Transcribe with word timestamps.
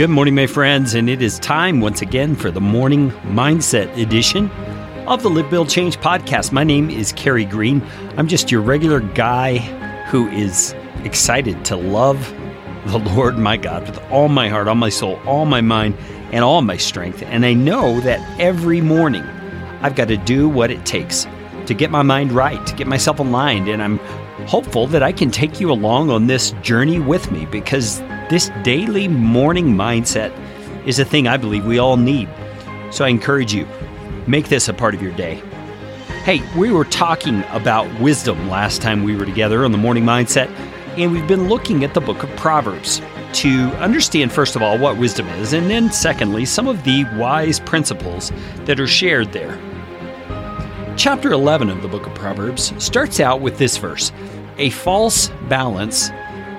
Good 0.00 0.08
morning, 0.08 0.34
my 0.34 0.46
friends, 0.46 0.94
and 0.94 1.10
it 1.10 1.20
is 1.20 1.38
time 1.38 1.82
once 1.82 2.00
again 2.00 2.34
for 2.34 2.50
the 2.50 2.58
morning 2.58 3.10
mindset 3.10 3.94
edition 3.98 4.50
of 5.06 5.22
the 5.22 5.28
Live 5.28 5.50
Build 5.50 5.68
Change 5.68 5.98
podcast. 5.98 6.52
My 6.52 6.64
name 6.64 6.88
is 6.88 7.12
Carey 7.12 7.44
Green. 7.44 7.86
I'm 8.16 8.26
just 8.26 8.50
your 8.50 8.62
regular 8.62 9.00
guy 9.00 9.58
who 10.06 10.26
is 10.28 10.74
excited 11.04 11.66
to 11.66 11.76
love 11.76 12.34
the 12.86 12.96
Lord 13.14 13.36
my 13.36 13.58
God 13.58 13.86
with 13.86 13.98
all 14.10 14.28
my 14.28 14.48
heart, 14.48 14.68
all 14.68 14.74
my 14.74 14.88
soul, 14.88 15.20
all 15.26 15.44
my 15.44 15.60
mind, 15.60 15.98
and 16.32 16.42
all 16.42 16.62
my 16.62 16.78
strength. 16.78 17.22
And 17.22 17.44
I 17.44 17.52
know 17.52 18.00
that 18.00 18.40
every 18.40 18.80
morning 18.80 19.24
I've 19.82 19.96
got 19.96 20.08
to 20.08 20.16
do 20.16 20.48
what 20.48 20.70
it 20.70 20.86
takes 20.86 21.26
to 21.66 21.74
get 21.74 21.90
my 21.90 22.00
mind 22.00 22.32
right, 22.32 22.66
to 22.66 22.74
get 22.74 22.86
myself 22.86 23.18
aligned. 23.18 23.68
And 23.68 23.82
I'm 23.82 24.00
hopeful 24.46 24.86
that 24.88 25.02
I 25.02 25.12
can 25.12 25.30
take 25.30 25.60
you 25.60 25.70
along 25.70 26.10
on 26.10 26.26
this 26.26 26.52
journey 26.62 26.98
with 26.98 27.30
me 27.30 27.46
because 27.46 28.00
this 28.28 28.50
daily 28.62 29.08
morning 29.08 29.74
mindset 29.74 30.32
is 30.86 30.98
a 30.98 31.04
thing 31.04 31.28
I 31.28 31.36
believe 31.36 31.64
we 31.64 31.78
all 31.78 31.96
need. 31.96 32.28
So 32.90 33.04
I 33.04 33.08
encourage 33.08 33.52
you, 33.52 33.66
make 34.26 34.48
this 34.48 34.68
a 34.68 34.74
part 34.74 34.94
of 34.94 35.02
your 35.02 35.12
day. 35.12 35.42
Hey, 36.24 36.42
we 36.58 36.70
were 36.70 36.84
talking 36.84 37.44
about 37.50 38.00
wisdom 38.00 38.48
last 38.48 38.82
time 38.82 39.04
we 39.04 39.16
were 39.16 39.24
together 39.24 39.64
on 39.64 39.72
the 39.72 39.78
morning 39.78 40.04
mindset, 40.04 40.48
and 40.98 41.12
we've 41.12 41.26
been 41.28 41.48
looking 41.48 41.84
at 41.84 41.94
the 41.94 42.00
book 42.00 42.22
of 42.22 42.30
Proverbs 42.36 43.00
to 43.32 43.68
understand, 43.78 44.32
first 44.32 44.56
of 44.56 44.62
all, 44.62 44.76
what 44.76 44.96
wisdom 44.98 45.28
is, 45.28 45.52
and 45.52 45.70
then, 45.70 45.90
secondly, 45.90 46.44
some 46.44 46.66
of 46.66 46.82
the 46.84 47.04
wise 47.16 47.60
principles 47.60 48.32
that 48.64 48.80
are 48.80 48.86
shared 48.86 49.32
there. 49.32 49.58
Chapter 50.96 51.32
11 51.32 51.70
of 51.70 51.80
the 51.80 51.88
book 51.88 52.06
of 52.06 52.14
Proverbs 52.14 52.74
starts 52.82 53.20
out 53.20 53.40
with 53.40 53.56
this 53.56 53.78
verse 53.78 54.12
A 54.60 54.68
false 54.68 55.30
balance 55.48 56.10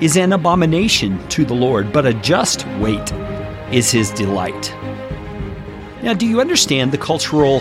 is 0.00 0.16
an 0.16 0.32
abomination 0.32 1.18
to 1.30 1.44
the 1.44 1.52
Lord, 1.52 1.92
but 1.92 2.06
a 2.06 2.14
just 2.14 2.64
weight 2.78 3.12
is 3.72 3.90
his 3.90 4.12
delight. 4.12 4.72
Now, 6.04 6.14
do 6.14 6.24
you 6.24 6.40
understand 6.40 6.92
the 6.92 6.98
cultural 6.98 7.60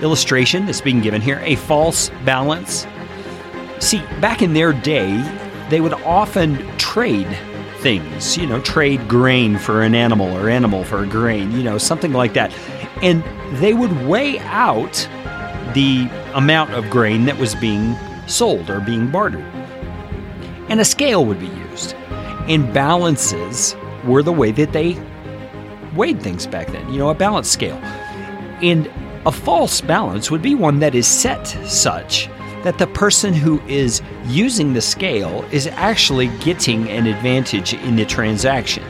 illustration 0.00 0.64
that's 0.64 0.80
being 0.80 1.02
given 1.02 1.20
here? 1.20 1.38
A 1.44 1.56
false 1.56 2.08
balance? 2.24 2.86
See, 3.78 3.98
back 4.22 4.40
in 4.40 4.54
their 4.54 4.72
day, 4.72 5.20
they 5.68 5.82
would 5.82 5.92
often 5.92 6.56
trade 6.78 7.28
things, 7.80 8.38
you 8.38 8.46
know, 8.46 8.62
trade 8.62 9.06
grain 9.06 9.58
for 9.58 9.82
an 9.82 9.94
animal 9.94 10.34
or 10.34 10.48
animal 10.48 10.84
for 10.84 11.02
a 11.02 11.06
grain, 11.06 11.52
you 11.52 11.62
know, 11.62 11.76
something 11.76 12.14
like 12.14 12.32
that. 12.32 12.54
And 13.02 13.22
they 13.58 13.74
would 13.74 14.06
weigh 14.06 14.38
out 14.38 15.06
the 15.74 16.08
amount 16.32 16.72
of 16.72 16.88
grain 16.88 17.26
that 17.26 17.36
was 17.36 17.54
being 17.54 17.94
sold 18.26 18.70
or 18.70 18.80
being 18.80 19.10
bartered. 19.10 19.44
And 20.74 20.80
a 20.80 20.84
scale 20.84 21.24
would 21.24 21.38
be 21.38 21.46
used 21.46 21.94
and 22.48 22.74
balances 22.74 23.76
were 24.02 24.24
the 24.24 24.32
way 24.32 24.50
that 24.50 24.72
they 24.72 25.00
weighed 25.94 26.20
things 26.20 26.48
back 26.48 26.66
then, 26.72 26.92
you 26.92 26.98
know, 26.98 27.10
a 27.10 27.14
balance 27.14 27.48
scale. 27.48 27.76
And 28.60 28.90
a 29.24 29.30
false 29.30 29.80
balance 29.80 30.32
would 30.32 30.42
be 30.42 30.56
one 30.56 30.80
that 30.80 30.96
is 30.96 31.06
set 31.06 31.46
such 31.46 32.28
that 32.64 32.78
the 32.78 32.88
person 32.88 33.32
who 33.32 33.60
is 33.68 34.02
using 34.24 34.72
the 34.72 34.80
scale 34.80 35.44
is 35.52 35.68
actually 35.68 36.26
getting 36.38 36.90
an 36.90 37.06
advantage 37.06 37.74
in 37.74 37.94
the 37.94 38.04
transaction. 38.04 38.82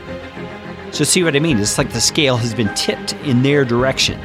So, 0.89 1.03
see 1.03 1.23
what 1.23 1.35
I 1.35 1.39
mean? 1.39 1.59
It's 1.59 1.77
like 1.77 1.93
the 1.93 2.01
scale 2.01 2.37
has 2.37 2.55
been 2.55 2.73
tipped 2.73 3.13
in 3.25 3.43
their 3.43 3.63
direction 3.63 4.19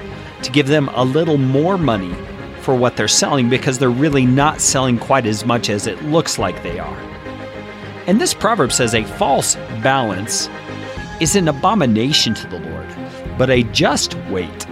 to 0.45 0.51
give 0.51 0.69
them 0.69 0.89
a 0.95 1.05
little 1.05 1.37
more 1.37 1.77
money 1.77 2.15
for 2.63 2.75
what 2.75 2.97
they're 2.97 3.07
selling 3.07 3.51
because 3.51 3.79
they're 3.79 3.91
really 3.91 4.25
not 4.25 4.63
selling 4.63 4.99
quite 4.99 5.27
as 5.27 5.45
much 5.45 5.69
as 5.69 5.87
it 5.87 6.03
looks 6.05 6.39
like 6.39 6.63
they 6.63 6.79
are. 6.79 7.20
And 8.07 8.21
this 8.21 8.35
proverb 8.35 8.73
says 8.73 8.95
a 8.95 9.05
false 9.05 9.57
balance 9.83 10.49
is 11.21 11.37
an 11.37 11.49
abomination 11.49 12.35
to 12.35 12.47
the 12.47 12.59
Lord, 12.59 12.87
but 13.39 13.51
a 13.51 13.63
just 13.65 14.15
weight 14.31 14.67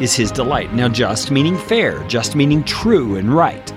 is 0.00 0.14
his 0.14 0.30
delight. 0.30 0.72
Now, 0.72 0.88
just 0.88 1.30
meaning 1.30 1.58
fair, 1.58 2.02
just 2.04 2.34
meaning 2.34 2.64
true 2.64 3.16
and 3.16 3.34
right. 3.34 3.72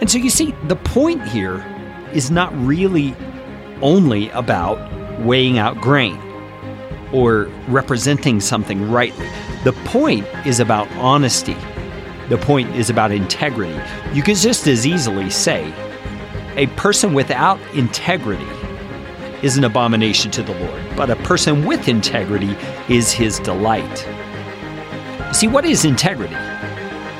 And 0.00 0.10
so 0.10 0.18
you 0.18 0.30
see, 0.30 0.52
the 0.64 0.76
point 0.76 1.26
here 1.28 1.64
is 2.12 2.30
not 2.30 2.52
really 2.58 3.14
only 3.80 4.28
about 4.30 4.78
weighing 5.20 5.58
out 5.58 5.80
grain 5.80 6.20
or 7.12 7.44
representing 7.68 8.40
something 8.40 8.90
rightly. 8.90 9.28
The 9.62 9.72
point 9.84 10.26
is 10.44 10.60
about 10.60 10.90
honesty. 10.92 11.56
The 12.28 12.38
point 12.38 12.74
is 12.74 12.90
about 12.90 13.12
integrity. 13.12 13.78
You 14.12 14.22
could 14.22 14.36
just 14.36 14.66
as 14.66 14.86
easily 14.86 15.30
say 15.30 15.72
a 16.56 16.66
person 16.76 17.14
without 17.14 17.60
integrity 17.74 18.46
is 19.42 19.56
an 19.56 19.64
abomination 19.64 20.30
to 20.30 20.42
the 20.42 20.54
Lord, 20.54 20.82
but 20.96 21.10
a 21.10 21.16
person 21.16 21.64
with 21.64 21.88
integrity 21.88 22.56
is 22.88 23.12
his 23.12 23.38
delight. 23.40 23.98
See, 25.34 25.48
what 25.48 25.64
is 25.64 25.84
integrity? 25.84 26.34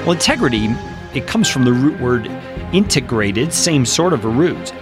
Well, 0.05 0.13
integrity, 0.13 0.69
it 1.15 1.27
comes 1.27 1.49
from 1.49 1.65
the 1.65 1.73
root 1.73 2.01
word 2.01 2.27
integrated, 2.73 3.53
same 3.53 3.85
sort 3.85 4.13
of 4.13 4.25
a 4.25 4.29
root. 4.29 4.73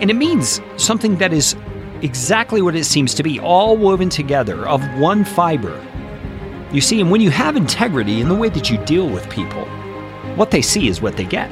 And 0.00 0.10
it 0.10 0.14
means 0.14 0.60
something 0.76 1.16
that 1.16 1.32
is 1.32 1.56
exactly 2.02 2.62
what 2.62 2.76
it 2.76 2.84
seems 2.84 3.12
to 3.14 3.22
be, 3.22 3.40
all 3.40 3.76
woven 3.76 4.08
together 4.08 4.68
of 4.68 4.82
one 4.98 5.24
fiber. 5.24 5.84
You 6.72 6.80
see, 6.80 7.00
and 7.00 7.10
when 7.10 7.20
you 7.20 7.30
have 7.30 7.56
integrity 7.56 8.20
in 8.20 8.28
the 8.28 8.34
way 8.34 8.48
that 8.50 8.70
you 8.70 8.78
deal 8.84 9.08
with 9.08 9.28
people, 9.28 9.64
what 10.36 10.52
they 10.52 10.62
see 10.62 10.86
is 10.86 11.02
what 11.02 11.16
they 11.16 11.24
get. 11.24 11.50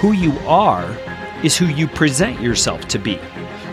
Who 0.00 0.12
you 0.12 0.32
are 0.46 0.96
is 1.44 1.58
who 1.58 1.66
you 1.66 1.86
present 1.86 2.40
yourself 2.40 2.88
to 2.88 2.98
be. 2.98 3.18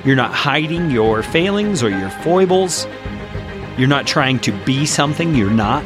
You're 0.03 0.17
not 0.17 0.33
hiding 0.33 0.91
your 0.91 1.23
failings 1.23 1.81
or 1.81 1.89
your 1.89 2.09
foibles. 2.09 2.85
You're 3.77 3.88
not 3.88 4.05
trying 4.05 4.39
to 4.39 4.51
be 4.65 4.85
something 4.85 5.33
you're 5.33 5.49
not. 5.49 5.85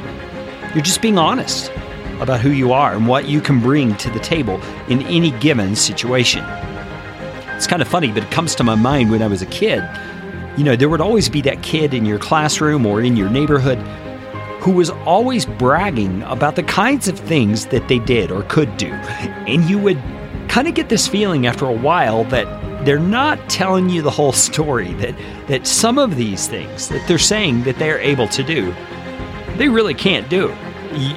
You're 0.74 0.84
just 0.84 1.00
being 1.00 1.20
honest 1.20 1.72
about 2.22 2.40
who 2.40 2.50
you 2.50 2.74
are 2.74 2.96
and 2.96 3.08
what 3.08 3.28
you 3.28 3.40
can 3.40 3.60
bring 3.60 3.96
to 3.98 4.10
the 4.10 4.20
table 4.20 4.60
in 4.88 5.04
any 5.04 5.30
given 5.40 5.76
situation. 5.76 6.44
It's 7.56 7.68
kind 7.68 7.84
of 7.84 7.88
funny, 7.88 8.12
but 8.12 8.24
it 8.24 8.32
comes 8.32 8.56
to 8.56 8.64
my 8.64 8.74
mind 8.74 9.12
when 9.12 9.22
I 9.22 9.28
was 9.28 9.44
a 9.44 9.48
kid. 9.48 9.88
You 10.58 10.64
know, 10.64 10.76
there 10.76 10.90
would 10.90 11.02
always 11.02 11.30
be 11.30 11.42
that 11.42 11.62
kid 11.62 11.94
in 11.94 12.04
your 12.04 12.18
classroom 12.18 12.88
or 12.88 13.04
in 13.04 13.16
your 13.16 13.30
neighborhood 13.30 13.78
who 14.64 14.72
was 14.72 14.90
always 15.06 15.46
bragging 15.46 16.24
about 16.24 16.56
the 16.56 16.64
kinds 16.64 17.08
of 17.08 17.20
things 17.20 17.68
that 17.68 17.88
they 17.88 18.00
did 18.00 18.32
or 18.32 18.42
could 18.44 18.76
do. 18.78 18.92
And 18.92 19.70
you 19.70 19.78
would 19.78 20.02
kind 20.52 20.68
of 20.68 20.74
get 20.74 20.90
this 20.90 21.08
feeling 21.08 21.48
after 21.48 21.66
a 21.66 21.72
while 21.72 22.26
that 22.26 22.46
they're 22.84 23.00
not 23.00 23.40
telling 23.50 23.90
you 23.90 24.02
the 24.02 24.12
whole 24.12 24.34
story 24.34 24.92
that 24.96 25.16
that 25.48 25.66
some 25.66 25.98
of 25.98 26.18
these 26.18 26.46
things 26.50 26.90
that 26.90 27.08
they're 27.08 27.18
saying 27.18 27.64
that 27.64 27.78
they're 27.78 28.00
able 28.00 28.28
to 28.28 28.44
do 28.44 28.76
they 29.56 29.70
really 29.70 29.94
can't 29.94 30.30
do. 30.30 30.54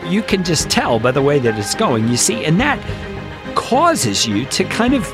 You 0.07 0.23
can 0.23 0.45
just 0.45 0.71
tell 0.71 1.01
by 1.01 1.11
the 1.11 1.21
way 1.21 1.41
that 1.41 1.59
it's 1.59 1.75
going 1.75 2.07
you 2.07 2.17
see 2.17 2.45
and 2.45 2.61
that 2.61 2.79
causes 3.57 4.25
you 4.25 4.45
to 4.47 4.63
kind 4.63 4.95
of 4.95 5.13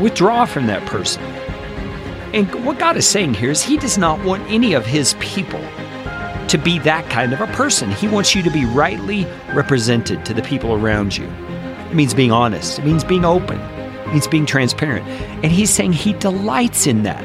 withdraw 0.00 0.44
from 0.44 0.68
that 0.68 0.86
person. 0.86 1.24
And 2.34 2.64
what 2.64 2.78
god 2.78 2.96
is 2.96 3.04
saying 3.04 3.34
here 3.34 3.50
is 3.50 3.64
he 3.64 3.78
does 3.78 3.98
not 3.98 4.24
want 4.24 4.44
any 4.48 4.74
of 4.74 4.86
his 4.86 5.14
people 5.18 5.64
to 6.46 6.56
be 6.56 6.78
that 6.80 7.10
kind 7.10 7.32
of 7.32 7.40
a 7.40 7.48
person. 7.48 7.90
He 7.90 8.06
wants 8.06 8.32
you 8.32 8.44
to 8.44 8.50
be 8.50 8.64
rightly 8.64 9.26
represented 9.52 10.24
to 10.24 10.34
the 10.34 10.42
people 10.42 10.72
around 10.72 11.16
you 11.16 11.28
it 11.90 11.94
means 11.94 12.14
being 12.14 12.32
honest. 12.32 12.78
It 12.78 12.84
means 12.84 13.04
being 13.04 13.24
open. 13.24 13.58
It 13.58 14.08
means 14.08 14.26
being 14.26 14.46
transparent. 14.46 15.06
And 15.42 15.52
he's 15.52 15.70
saying 15.70 15.92
he 15.92 16.12
delights 16.14 16.86
in 16.86 17.04
that 17.04 17.24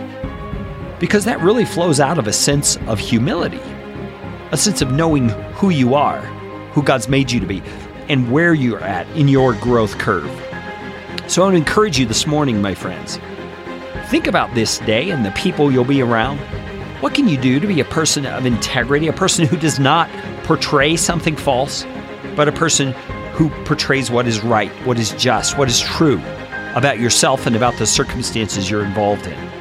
because 0.99 1.25
that 1.25 1.41
really 1.41 1.65
flows 1.65 1.99
out 1.99 2.19
of 2.19 2.27
a 2.27 2.33
sense 2.33 2.77
of 2.87 2.99
humility, 2.99 3.59
a 4.51 4.57
sense 4.57 4.83
of 4.83 4.91
knowing 4.91 5.29
who 5.53 5.71
you 5.71 5.95
are, 5.95 6.21
who 6.73 6.83
God's 6.83 7.09
made 7.09 7.31
you 7.31 7.39
to 7.39 7.47
be, 7.47 7.63
and 8.07 8.31
where 8.31 8.53
you're 8.53 8.83
at 8.83 9.07
in 9.17 9.27
your 9.27 9.53
growth 9.55 9.97
curve. 9.97 10.29
So 11.27 11.41
I 11.41 11.45
want 11.45 11.53
to 11.55 11.57
encourage 11.57 11.97
you 11.97 12.05
this 12.05 12.27
morning, 12.27 12.61
my 12.61 12.75
friends. 12.75 13.19
Think 14.09 14.27
about 14.27 14.53
this 14.53 14.77
day 14.79 15.09
and 15.09 15.25
the 15.25 15.31
people 15.31 15.71
you'll 15.71 15.85
be 15.85 16.01
around. 16.01 16.37
What 17.01 17.15
can 17.15 17.27
you 17.27 17.37
do 17.37 17.59
to 17.59 17.65
be 17.65 17.79
a 17.79 17.85
person 17.85 18.27
of 18.27 18.45
integrity, 18.45 19.07
a 19.07 19.13
person 19.13 19.47
who 19.47 19.57
does 19.57 19.79
not 19.79 20.07
portray 20.43 20.97
something 20.97 21.35
false, 21.35 21.83
but 22.35 22.47
a 22.47 22.51
person 22.51 22.93
who 23.33 23.49
portrays 23.65 24.11
what 24.11 24.27
is 24.27 24.41
right, 24.41 24.71
what 24.85 24.99
is 24.99 25.11
just, 25.11 25.57
what 25.57 25.69
is 25.69 25.79
true 25.79 26.21
about 26.75 26.99
yourself 26.99 27.45
and 27.45 27.55
about 27.55 27.75
the 27.77 27.85
circumstances 27.85 28.69
you're 28.69 28.85
involved 28.85 29.27
in. 29.27 29.51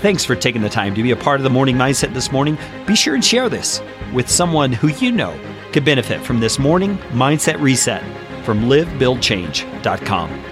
Thanks 0.00 0.24
for 0.24 0.34
taking 0.34 0.62
the 0.62 0.68
time 0.68 0.94
to 0.94 1.02
be 1.02 1.10
a 1.10 1.16
part 1.16 1.40
of 1.40 1.44
the 1.44 1.50
morning 1.50 1.76
mindset 1.76 2.14
this 2.14 2.32
morning. 2.32 2.58
Be 2.86 2.94
sure 2.94 3.14
and 3.14 3.24
share 3.24 3.48
this 3.48 3.82
with 4.12 4.30
someone 4.30 4.72
who 4.72 4.88
you 4.88 5.12
know 5.12 5.38
could 5.72 5.84
benefit 5.84 6.22
from 6.22 6.40
this 6.40 6.58
morning 6.58 6.96
mindset 7.12 7.60
reset 7.60 8.02
from 8.44 8.62
livebuildchange.com. 8.62 10.49